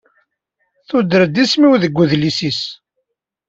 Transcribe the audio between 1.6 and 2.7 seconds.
deg udlis-is.